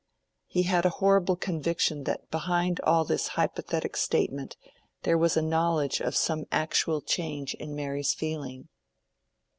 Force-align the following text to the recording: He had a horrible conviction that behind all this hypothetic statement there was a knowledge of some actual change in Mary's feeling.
He 0.47 0.63
had 0.63 0.83
a 0.83 0.89
horrible 0.97 1.35
conviction 1.35 2.05
that 2.05 2.27
behind 2.31 2.79
all 2.81 3.05
this 3.05 3.27
hypothetic 3.37 3.95
statement 3.95 4.57
there 5.03 5.15
was 5.15 5.37
a 5.37 5.43
knowledge 5.43 6.01
of 6.01 6.15
some 6.15 6.45
actual 6.51 7.01
change 7.01 7.53
in 7.53 7.75
Mary's 7.75 8.15
feeling. 8.15 8.69